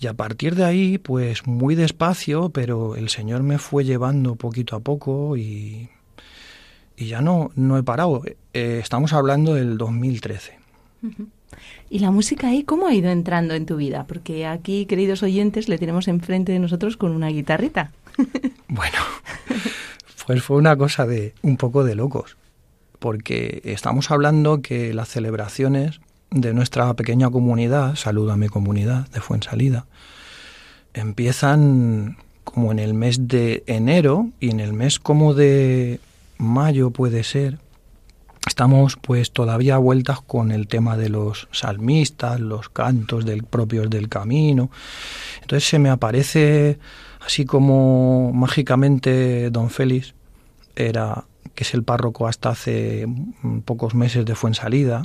[0.00, 4.74] y a partir de ahí, pues muy despacio, pero el Señor me fue llevando poquito
[4.74, 5.88] a poco y,
[6.96, 8.24] y ya no, no he parado.
[8.54, 10.58] Eh, estamos hablando del 2013.
[11.04, 11.26] Uh -huh.
[11.88, 14.04] ¿Y la música ahí cómo ha ido entrando en tu vida?
[14.06, 17.92] Porque aquí, queridos oyentes, le tenemos enfrente de nosotros con una guitarrita.
[18.68, 18.98] bueno,
[20.26, 22.36] pues fue una cosa de un poco de locos,
[22.98, 29.20] porque estamos hablando que las celebraciones de nuestra pequeña comunidad, saludo a mi comunidad de
[29.20, 29.86] Fuensalida,
[30.94, 36.00] empiezan como en el mes de enero y en el mes como de
[36.38, 37.58] mayo puede ser,
[38.46, 43.90] estamos pues todavía a vueltas con el tema de los salmistas, los cantos del propios
[43.90, 44.70] del camino.
[45.42, 46.78] Entonces se me aparece
[47.20, 50.14] así como mágicamente don Félix
[50.74, 51.24] era
[51.54, 53.06] que es el párroco hasta hace
[53.64, 55.02] pocos meses de Fuensalida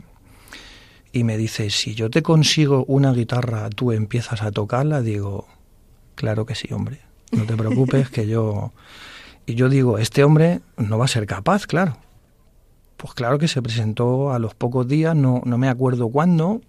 [1.12, 5.48] y me dice, "Si yo te consigo una guitarra, tú empiezas a tocarla." Digo,
[6.16, 7.02] "Claro que sí, hombre.
[7.32, 8.72] No te preocupes que yo
[9.46, 11.98] y yo digo, este hombre no va a ser capaz, claro.
[13.06, 16.62] Pues claro que se presentó a los pocos días, no, no me acuerdo cuándo,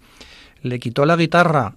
[0.61, 1.73] le quitó la guitarra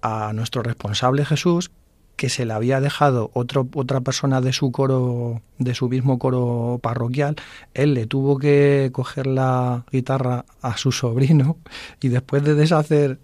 [0.00, 1.70] a nuestro responsable Jesús,
[2.16, 6.80] que se la había dejado otro, otra persona de su coro, de su mismo coro
[6.82, 7.36] parroquial,
[7.74, 11.58] él le tuvo que coger la guitarra a su sobrino
[12.00, 13.18] y después de deshacer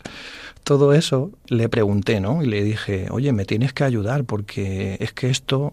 [0.63, 2.43] todo eso, le pregunté, ¿no?
[2.43, 5.73] Y le dije, oye, me tienes que ayudar porque es que esto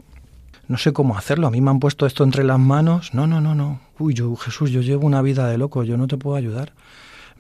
[0.70, 3.14] no sé cómo hacerlo, a mí me han puesto esto entre las manos.
[3.14, 3.83] No, no, no, no.
[4.00, 6.74] Uy, yo, Jesús, yo llevo una vida de loco, yo no te puedo ayudar.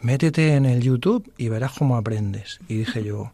[0.01, 2.59] Métete en el YouTube y verás cómo aprendes.
[2.67, 3.31] Y dije yo,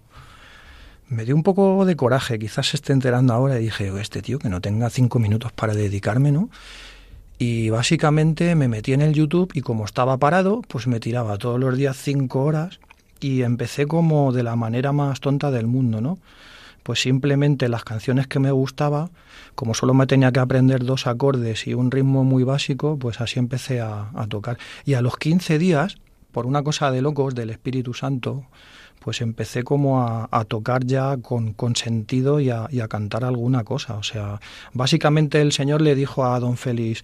[1.07, 4.39] me dio un poco de coraje, quizás se esté enterando ahora, y dije, este tío
[4.39, 6.49] que no tenga cinco minutos para dedicarme, ¿no?
[7.39, 11.59] Y básicamente me metí en el YouTube y como estaba parado, pues me tiraba todos
[11.59, 12.80] los días cinco horas
[13.20, 16.20] y empecé como de la manera más tonta del mundo, ¿no?
[16.84, 19.09] Pues simplemente las canciones que me gustaba,
[19.55, 23.39] como solo me tenía que aprender dos acordes y un ritmo muy básico, pues así
[23.39, 24.57] empecé a, a tocar.
[24.86, 25.97] Y a los 15 días,
[26.32, 28.45] por una cosa de locos del Espíritu Santo,
[28.99, 33.23] pues empecé como a, a tocar ya con, con sentido y a, y a, cantar
[33.23, 33.95] alguna cosa.
[33.95, 34.39] O sea,
[34.73, 37.03] básicamente el Señor le dijo a don Félix,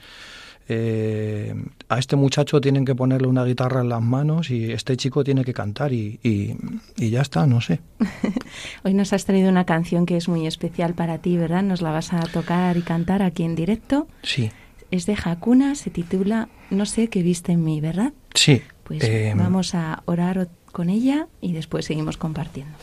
[0.67, 1.53] eh,
[1.89, 5.43] a este muchacho tienen que ponerle una guitarra en las manos y este chico tiene
[5.43, 6.55] que cantar y, y,
[6.97, 7.81] y ya está, no sé.
[8.83, 11.63] Hoy nos has traído una canción que es muy especial para ti, ¿verdad?
[11.63, 14.07] Nos la vas a tocar y cantar aquí en directo.
[14.23, 14.51] Sí.
[14.91, 18.13] Es de Hakuna, se titula No sé qué viste en mí, ¿verdad?
[18.33, 18.61] Sí.
[18.83, 22.77] Pues eh, vamos a orar con ella y después seguimos compartiendo.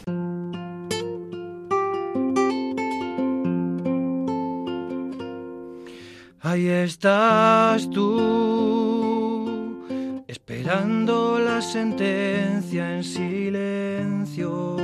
[6.45, 8.19] Ahí estás tú,
[10.27, 14.77] esperando la sentencia en silencio.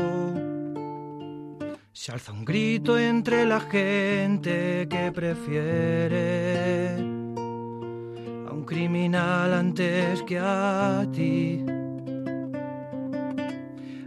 [1.92, 11.04] Se alza un grito entre la gente que prefiere a un criminal antes que a
[11.12, 11.64] ti.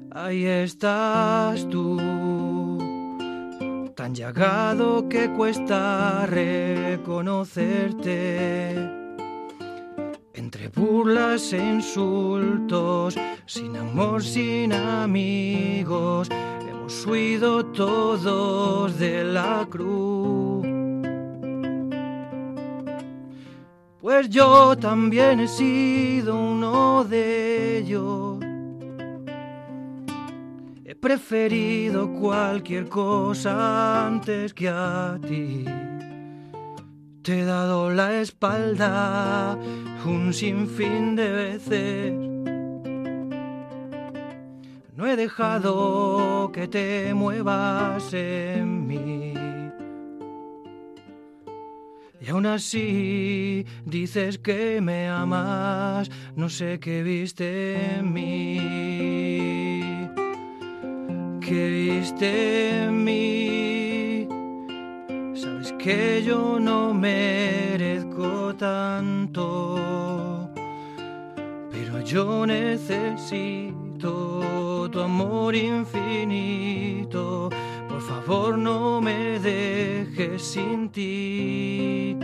[0.10, 2.31] Ahí estás tú
[3.96, 8.76] tan llagado que cuesta reconocerte.
[10.34, 13.16] Entre burlas e insultos,
[13.46, 16.30] sin amor, sin amigos,
[16.68, 20.66] hemos huido todos de la cruz.
[24.00, 28.31] Pues yo también he sido uno de ellos
[31.02, 35.66] preferido cualquier cosa antes que a ti.
[37.24, 39.58] Te he dado la espalda
[40.06, 42.14] un sinfín de veces.
[44.96, 49.34] No he dejado que te muevas en mí.
[52.20, 58.81] Y aún así dices que me amas, no sé qué viste en mí
[61.52, 62.30] que viste
[62.84, 64.26] en mí.
[65.36, 70.50] Sabes que yo no merezco tanto,
[71.70, 74.10] pero yo necesito
[74.90, 77.50] tu amor infinito.
[77.90, 82.18] Por favor, no me dejes sin ti.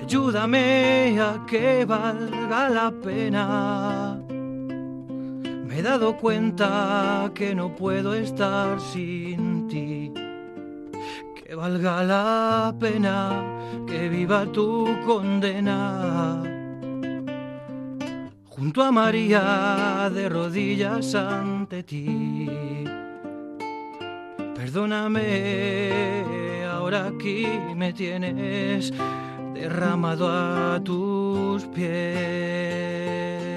[0.00, 4.23] Ayúdame a que valga la pena
[5.74, 10.12] me he dado cuenta que no puedo estar sin ti.
[11.34, 13.42] Que valga la pena
[13.84, 16.40] que viva tu condena.
[18.50, 22.48] Junto a María de rodillas ante ti.
[24.54, 25.22] Perdóname,
[26.70, 28.92] ahora aquí me tienes
[29.54, 33.53] derramado a tus pies.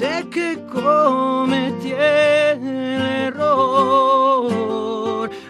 [0.00, 4.48] Sé que cometí el error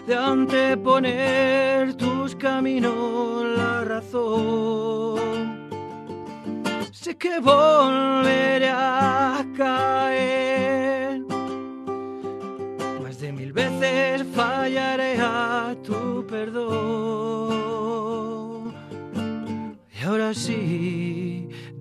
[0.05, 5.21] de anteponer tus caminos la razón.
[6.91, 11.21] Sé que volveré a caer,
[13.01, 17.61] más de mil veces fallaré a tu perdón.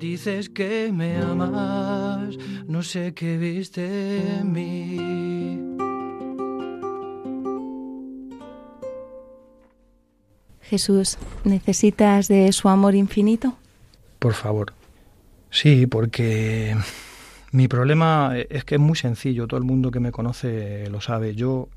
[0.01, 2.37] Dices que me amas,
[2.67, 5.77] no sé qué viste en mí.
[10.63, 13.59] Jesús, ¿necesitas de su amor infinito?
[14.19, 14.73] Por favor.
[15.51, 16.75] Sí, porque
[17.53, 21.35] mi problema es que es muy sencillo, todo el mundo que me conoce lo sabe.
[21.35, 21.69] Yo,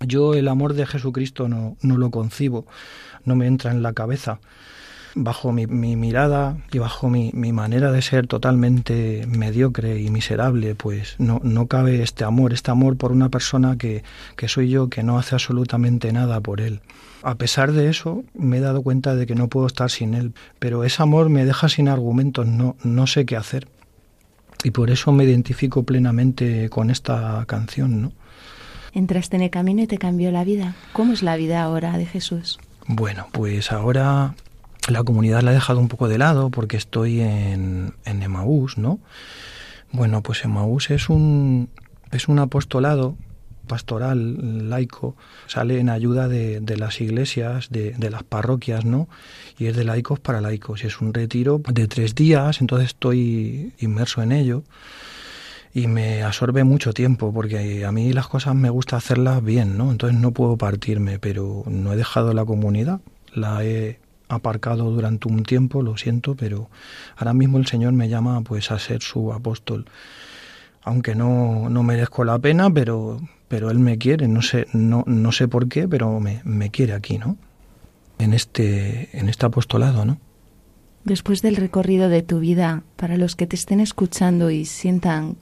[0.00, 2.66] yo el amor de Jesucristo no, no lo concibo,
[3.24, 4.38] no me entra en la cabeza
[5.14, 11.40] bajo mi, mirada y bajo mi, manera de ser totalmente mediocre y miserable, pues no,
[11.42, 14.02] no cabe este amor, este amor por una persona que,
[14.36, 16.80] que soy yo, que no hace absolutamente nada por él.
[17.22, 20.34] A pesar de eso, me he dado cuenta de que no puedo estar sin él,
[20.58, 23.68] pero ese amor me deja sin argumentos, no, no sé qué hacer.
[24.64, 28.12] Y por eso me identifico plenamente con esta canción, ¿no?
[28.92, 30.74] Entraste en el camino y te cambió la vida.
[30.92, 32.58] ¿Cómo es la vida ahora de Jesús?
[32.86, 34.34] Bueno, pues ahora
[34.88, 39.00] la comunidad la he dejado un poco de lado porque estoy en, en Emaús, ¿no?
[39.92, 41.70] Bueno, pues Emaús es un,
[42.10, 43.16] es un apostolado
[43.68, 45.14] pastoral laico,
[45.46, 49.08] sale en ayuda de, de las iglesias, de, de, las parroquias, ¿no?
[49.58, 50.82] Y es de laicos para laicos.
[50.82, 54.64] Y es un retiro de tres días, entonces estoy inmerso en ello.
[55.74, 59.92] Y me absorbe mucho tiempo, porque a mí las cosas me gusta hacerlas bien, ¿no?
[59.92, 63.00] Entonces no puedo partirme, pero no he dejado la comunidad,
[63.34, 66.70] la he aparcado durante un tiempo, lo siento, pero
[67.16, 69.86] ahora mismo el Señor me llama pues a ser su apóstol.
[70.82, 75.32] Aunque no, no merezco la pena, pero, pero Él me quiere, no sé, no, no
[75.32, 77.36] sé por qué, pero me, me quiere aquí, ¿no?
[78.18, 80.18] En este, en este apostolado, ¿no?
[81.04, 85.36] Después del recorrido de tu vida, para los que te estén escuchando y sientan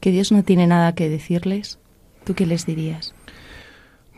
[0.00, 1.78] que Dios no tiene nada que decirles,
[2.24, 3.14] ¿tú qué les dirías?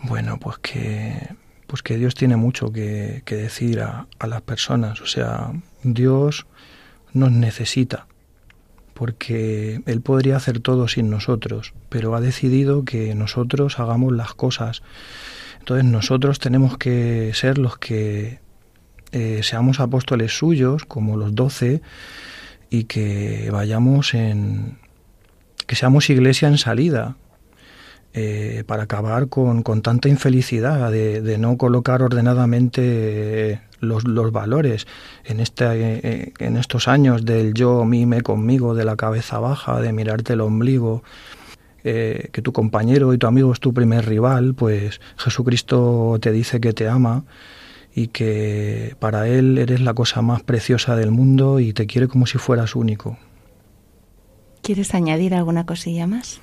[0.02, 1.34] Bueno, pues que
[1.74, 5.00] pues que Dios tiene mucho que, decir a, las personas.
[5.00, 5.50] O sea,
[5.82, 6.46] Dios
[7.12, 8.06] nos necesita,
[8.94, 14.84] porque Él podría hacer todo sin nosotros, pero ha decidido que nosotros hagamos las cosas.
[15.58, 18.38] Entonces nosotros tenemos que ser los que
[19.10, 21.82] eh, seamos apóstoles suyos, como los doce,
[22.70, 24.78] y que vayamos en...
[25.66, 27.16] que seamos iglesia en salida,
[28.16, 34.86] eh, para acabar con, con tanta infelicidad de, no colocar ordenadamente los, los valores
[35.24, 39.92] en, este, eh, en estos años del yo, mime conmigo, de la cabeza baja, de
[39.92, 41.02] mirarte el ombligo.
[41.82, 46.60] Eh, que tu compañero y tu amigo es tu primer rival, pues Jesucristo te dice
[46.60, 47.24] que te ama
[47.94, 52.26] y que para Él eres la cosa más preciosa del mundo y te quiere como
[52.26, 53.18] si fueras único.
[54.62, 56.40] ¿Quieres añadir alguna cosilla más?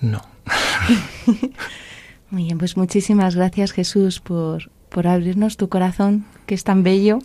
[0.00, 0.22] No.
[2.30, 7.18] Muy bien, pues muchísimas gracias Jesús por, por abrirnos tu corazón, que es tan bello,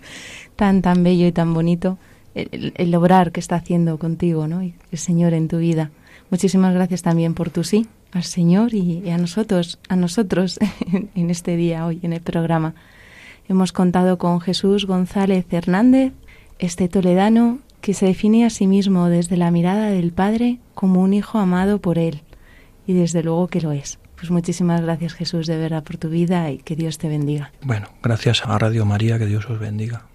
[0.56, 1.98] tan, tan bello y tan bonito,
[2.36, 4.60] el, el, lograr que está haciendo contigo, ¿no?
[4.60, 5.90] El Señor en tu vida.
[6.30, 10.58] Muchísimas gracias también por tu sí al Señor y a nosotros, a nosotros
[11.14, 12.74] en este día, hoy en el programa.
[13.48, 16.12] Hemos contado con Jesús González Hernández,
[16.60, 21.12] este toledano que se define a sí mismo desde la mirada del Padre como un
[21.12, 22.22] hijo amado por Él
[22.86, 23.98] y desde luego que lo es.
[24.16, 27.52] Pues muchísimas gracias Jesús de verdad por tu vida y que Dios te bendiga.
[27.60, 30.06] Bueno, gracias a Radio María, que Dios os bendiga.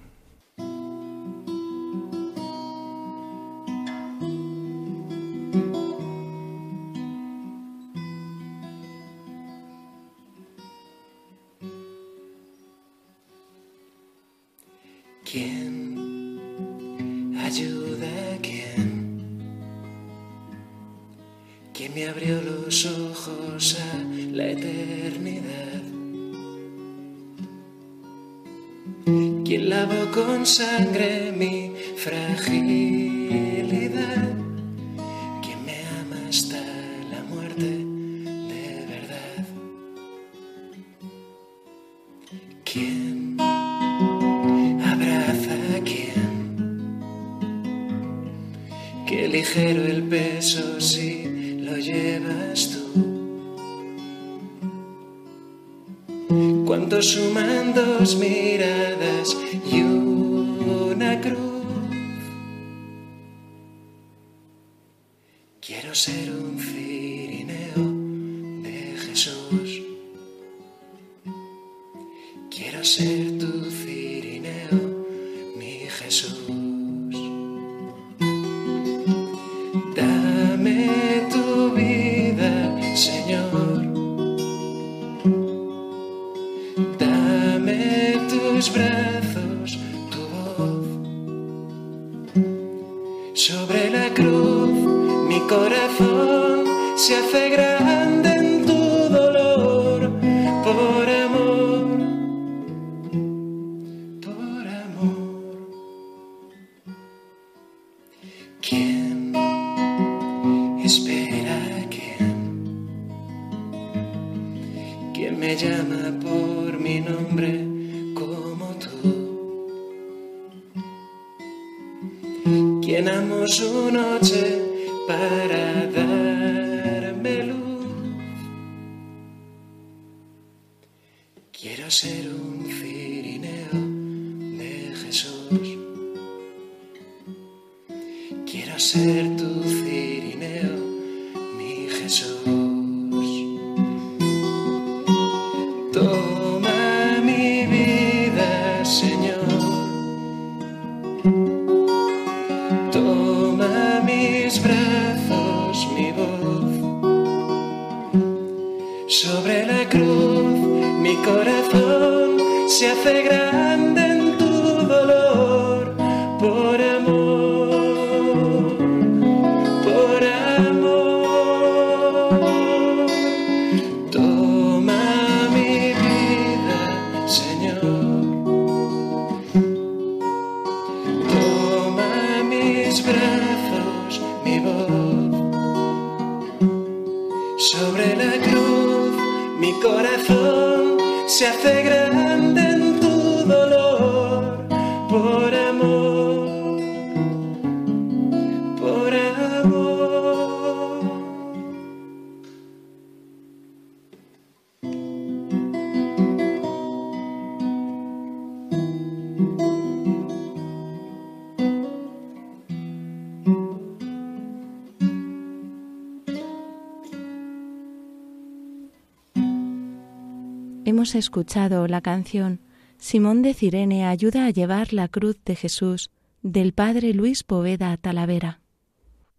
[221.10, 222.62] Hemos escuchado la canción
[222.99, 226.12] Simón de Cirene ayuda a llevar la cruz de Jesús
[226.43, 228.62] del padre Luis Poveda Talavera.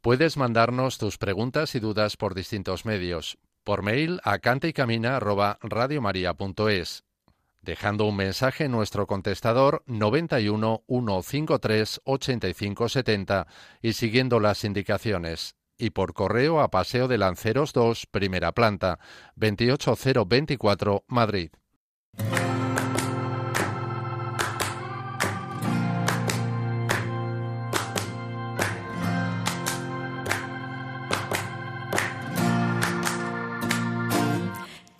[0.00, 3.38] Puedes mandarnos tus preguntas y dudas por distintos medios.
[3.62, 7.04] Por mail a cantaycamina@radiomaria.es,
[7.62, 13.46] dejando un mensaje en nuestro contestador 91 153 85 70
[13.80, 15.54] y siguiendo las indicaciones.
[15.78, 18.98] Y por correo a Paseo de Lanceros 2, primera planta,
[19.36, 21.50] 28024, Madrid.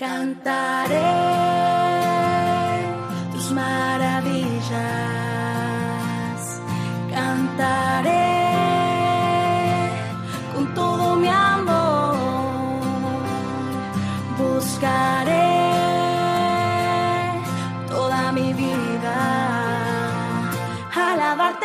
[0.01, 0.97] Cantaré
[3.33, 5.39] tus maravillas,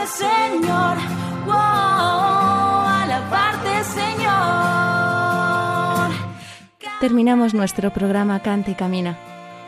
[0.05, 0.97] Señor,
[1.45, 1.55] wow,
[3.01, 4.35] alabarte Señor.
[6.99, 9.17] Terminamos nuestro programa Canta y Camina.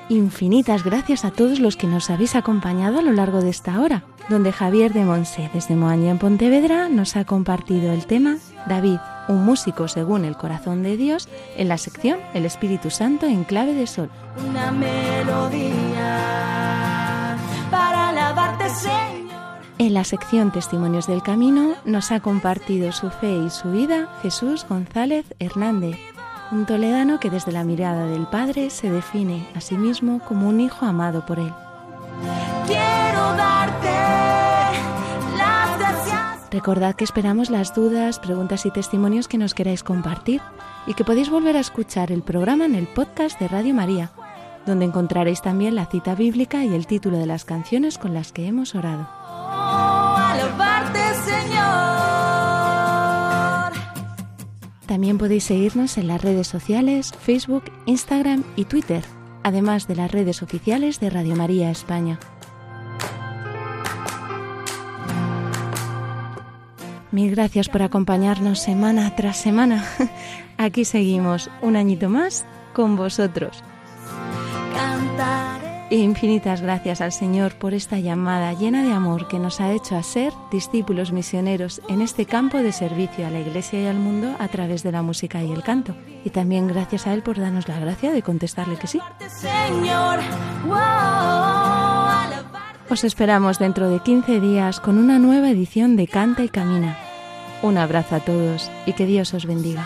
[0.10, 4.04] Infinitas gracias a todos los que nos habéis acompañado a lo largo de esta hora,
[4.30, 9.44] donde Javier de Monse, desde Moaña en Pontevedra, nos ha compartido el tema David, un
[9.44, 11.28] músico según el corazón de Dios,
[11.58, 14.10] en la sección El Espíritu Santo en clave de sol.
[14.48, 16.16] una melodía
[17.72, 19.17] para alabarte, Señor.
[19.80, 24.66] En la sección Testimonios del Camino nos ha compartido su fe y su vida Jesús
[24.68, 25.98] González Hernández,
[26.52, 30.62] un toledano que desde la mirada del Padre se define a sí mismo como un
[30.62, 31.54] hijo amado por él.
[32.66, 33.92] Quiero darte
[35.38, 36.50] las gracias.
[36.50, 40.42] Recordad que esperamos las dudas, preguntas y testimonios que nos queráis compartir
[40.88, 44.10] y que podéis volver a escuchar el programa en el podcast de Radio María,
[44.66, 48.48] donde encontraréis también la cita bíblica y el título de las canciones con las que
[48.48, 49.17] hemos orado.
[54.98, 59.04] También podéis seguirnos en las redes sociales, Facebook, Instagram y Twitter,
[59.44, 62.18] además de las redes oficiales de Radio María España.
[67.12, 69.86] Mil gracias por acompañarnos semana tras semana.
[70.58, 73.64] Aquí seguimos un añito más con vosotros.
[75.90, 80.04] Infinitas gracias al Señor por esta llamada llena de amor que nos ha hecho a
[80.04, 84.50] ser discípulos misioneros en este campo de servicio a la Iglesia y al mundo a
[84.50, 85.96] través de la música y el canto.
[86.26, 89.00] Y también gracias a Él por darnos la gracia de contestarle que sí.
[92.90, 96.98] Os esperamos dentro de 15 días con una nueva edición de Canta y Camina.
[97.62, 99.86] Un abrazo a todos y que Dios os bendiga.